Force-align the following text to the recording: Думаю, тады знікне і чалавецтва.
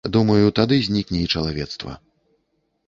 Думаю, 0.15 0.45
тады 0.59 0.79
знікне 0.87 1.19
і 1.27 1.31
чалавецтва. 1.39 1.93